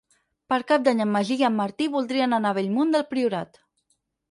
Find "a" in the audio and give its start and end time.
2.55-2.59